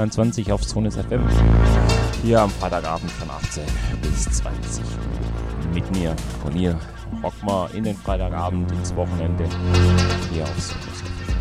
[0.00, 0.24] draußen.
[0.24, 1.22] Herzlich willkommen im Studio 21 auf Zone FM.
[2.22, 3.62] Hier am Freitagabend von 18
[4.02, 5.74] bis 20 Uhr.
[5.74, 6.16] Mit mir
[6.56, 6.78] ihr
[7.22, 9.44] rocken wir in den Freitagabend ins Wochenende
[10.32, 10.80] hier auf Zone.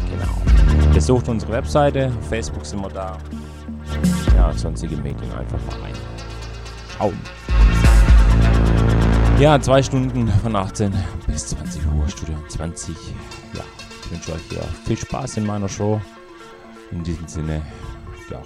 [0.10, 0.94] Genau.
[0.94, 3.18] Besucht unsere Webseite, auf Facebook sind wir da.
[4.36, 5.94] Ja, sonstige Medien einfach mal rein.
[6.98, 7.18] Schauen.
[9.40, 10.94] Ja, zwei Stunden von 18
[11.28, 12.96] bis 20 Uhr, Studio 20.
[13.54, 13.62] Ja,
[14.04, 16.02] ich wünsche euch ja viel Spaß in meiner Show.
[16.92, 17.62] In diesem Sinne,
[18.30, 18.42] ja,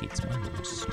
[0.00, 0.86] geht's mal los.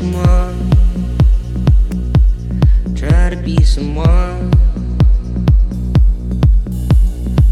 [0.00, 0.70] someone.
[2.96, 4.50] Try to be someone.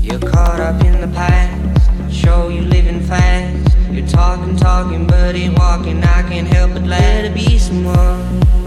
[0.00, 2.10] You're caught up in the past.
[2.10, 3.76] Show you living fast.
[3.90, 6.02] You're talking, talking, but ain't walking.
[6.02, 8.57] I can't help but let it be someone.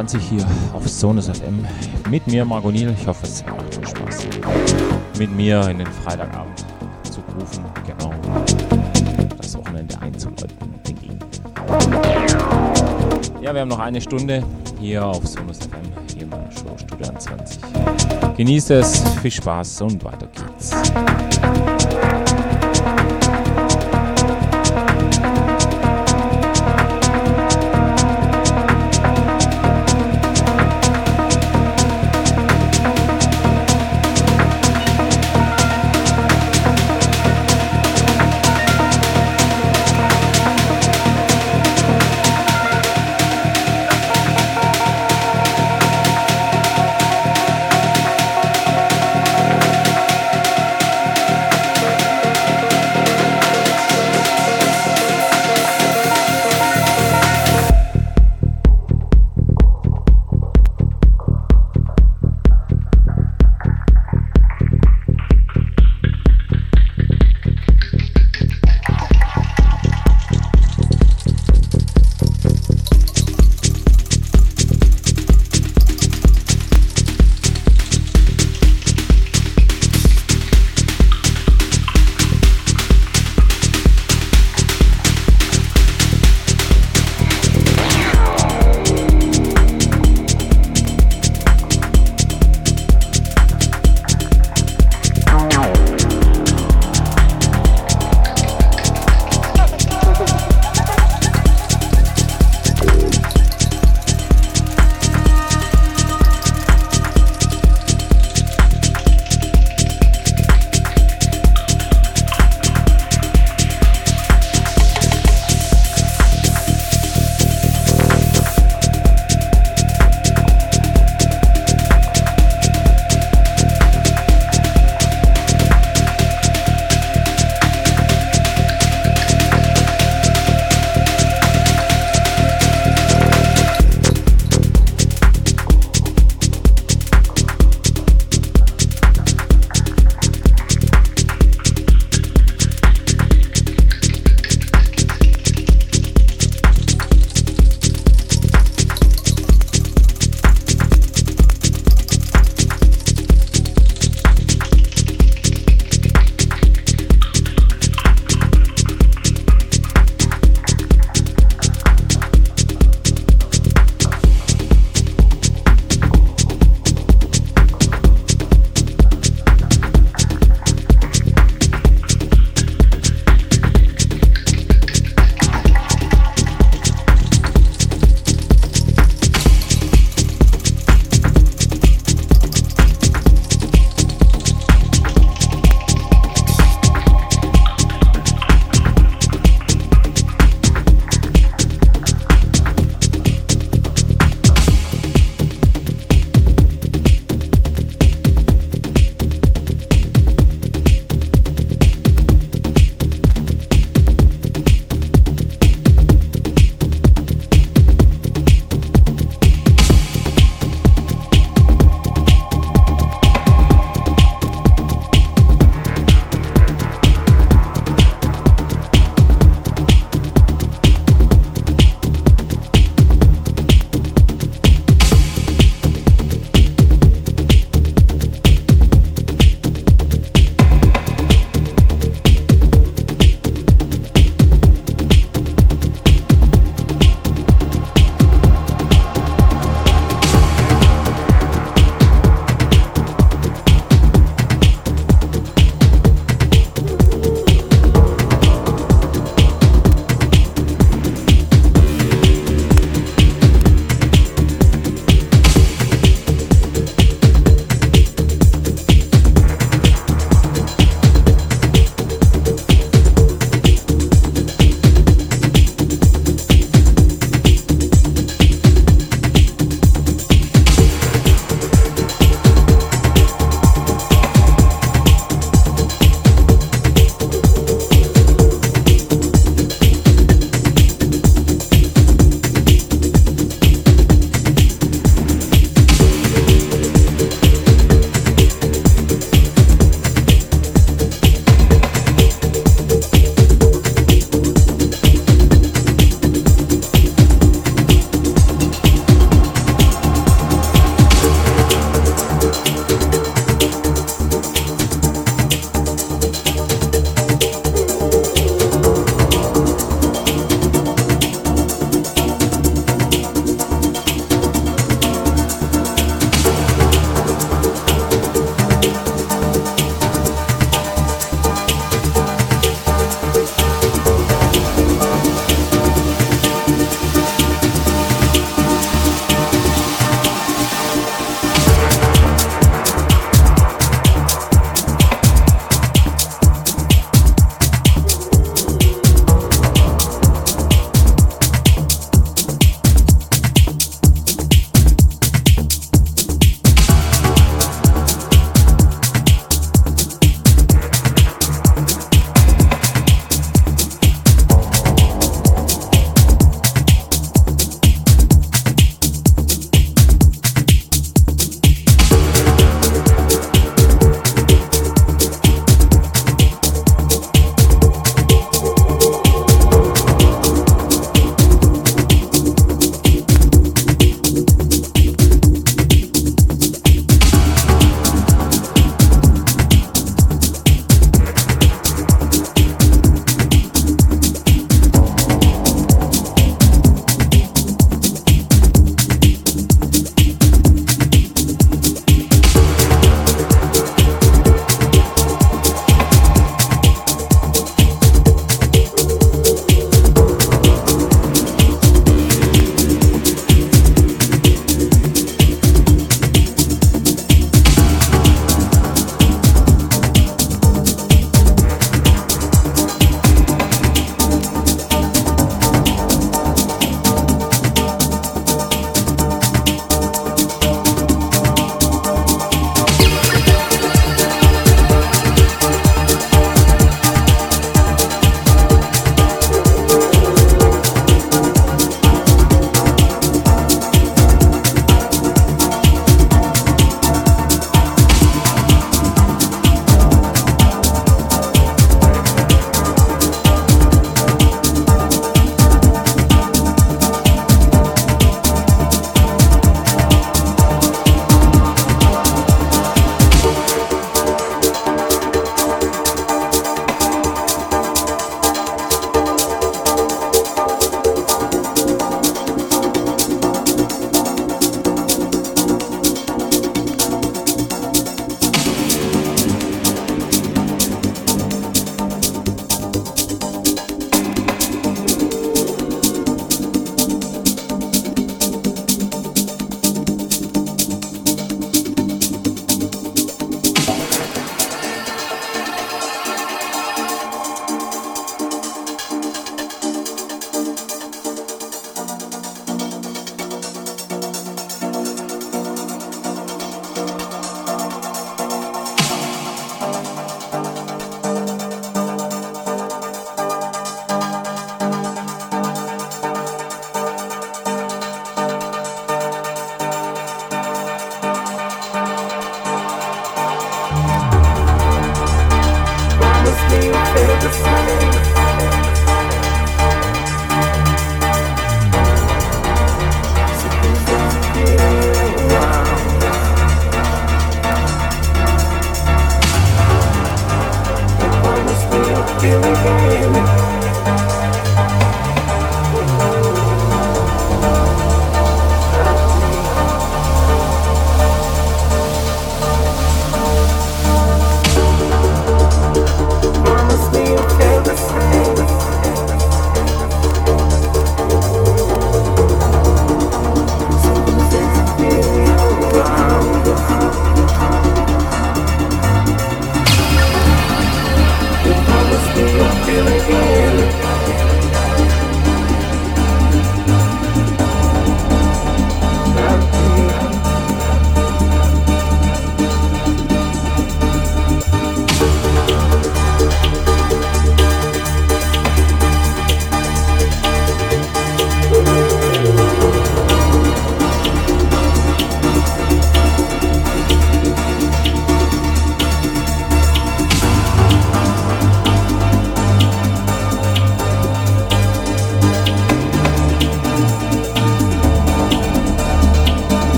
[0.00, 1.66] 20 hier auf Sonus FM.
[2.08, 2.94] Mit mir, Margot Niel.
[2.98, 4.26] Ich hoffe, es macht euch Spaß.
[5.18, 6.64] Mit mir in den Freitagabend
[7.02, 7.64] zu rufen.
[7.86, 8.10] Genau.
[9.36, 10.56] Das Wochenende einzuläuten.
[13.42, 14.42] Ja, wir haben noch eine Stunde
[14.80, 15.68] hier auf Sonus FM.
[16.14, 17.58] Hier in meiner Show Studio 20.
[18.38, 21.29] Genießt es, viel Spaß und weiter geht's.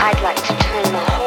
[0.00, 1.17] I'd like to turn off.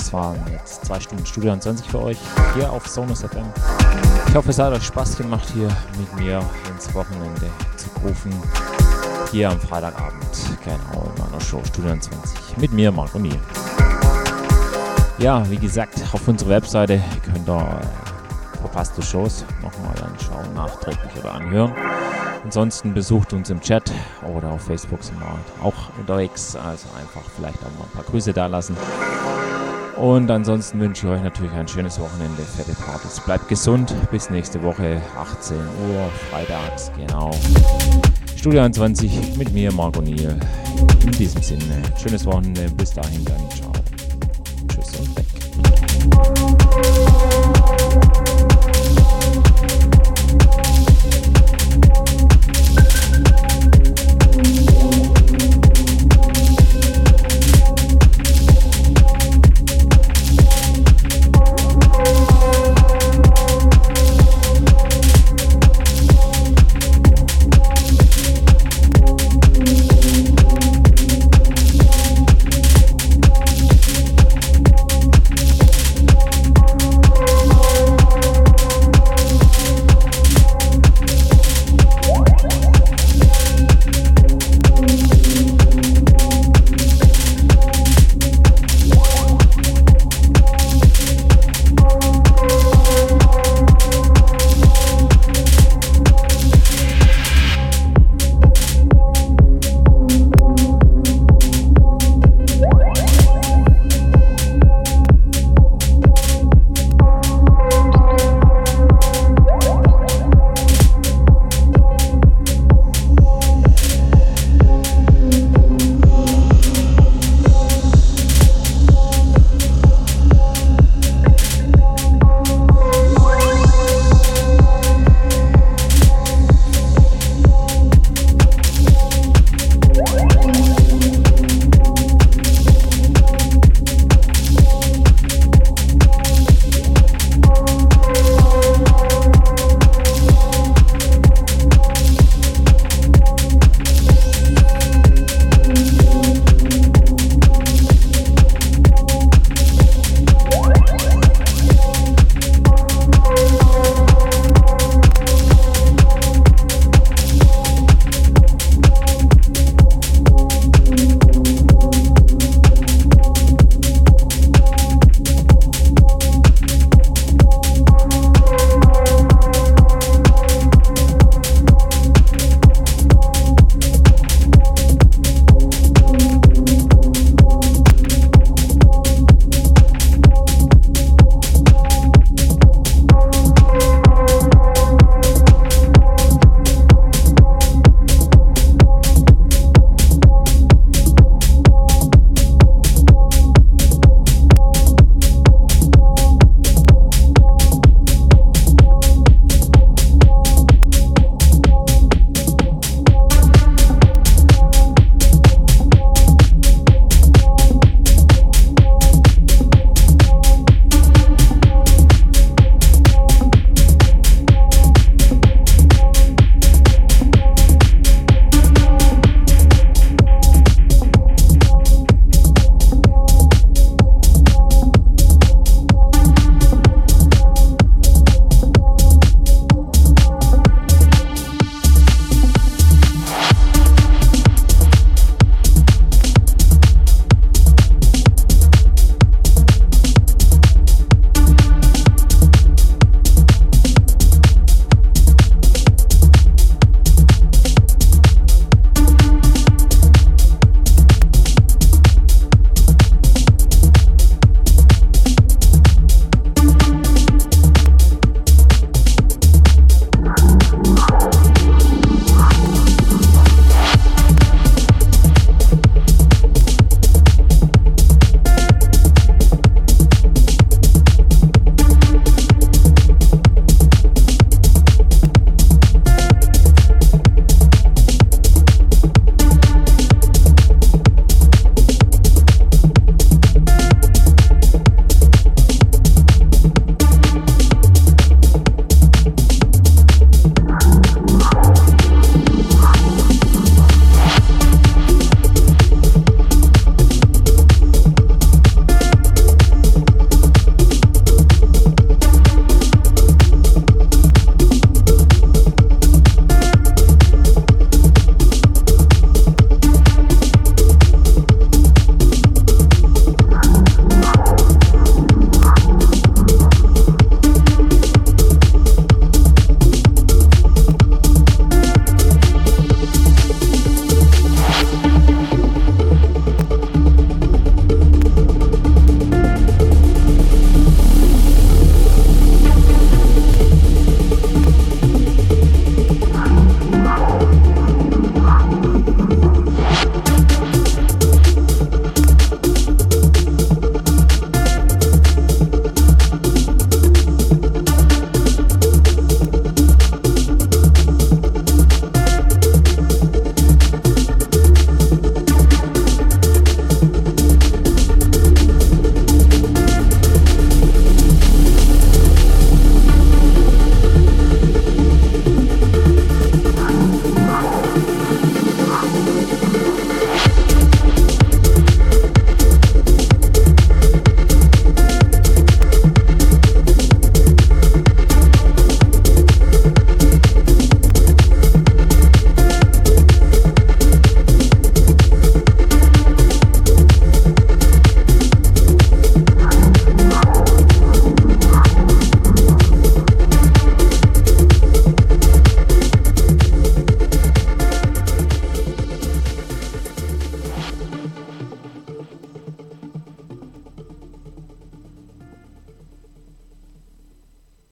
[0.00, 2.16] Das waren jetzt zwei Stunden Studio 20 für euch
[2.54, 3.44] hier auf Sonus FM.
[4.28, 5.68] Ich hoffe, es hat euch Spaß gemacht, hier
[5.98, 8.32] mit mir ins Wochenende zu rufen.
[9.30, 10.24] Hier am Freitagabend,
[10.64, 13.38] genau in meiner Show Studio 20 mit mir, Marco Niel.
[15.18, 17.80] Ja, wie gesagt, auf unserer Webseite könnt ihr
[18.62, 21.74] verpasste Shows nochmal anschauen, nachträglich oder anhören.
[22.42, 23.92] Ansonsten besucht uns im Chat
[24.34, 25.26] oder auf Facebook sind wir
[25.62, 26.56] auch unterwegs.
[26.56, 28.76] Also einfach vielleicht auch mal ein paar Grüße da lassen.
[29.96, 33.20] Und ansonsten wünsche ich euch natürlich ein schönes Wochenende, fette Partys.
[33.20, 37.30] Bleibt gesund, bis nächste Woche, 18 Uhr, freitags, genau.
[38.36, 40.38] Studio 21 mit mir, Marco Niel.
[41.04, 43.79] In diesem Sinne, schönes Wochenende, bis dahin dann, ciao.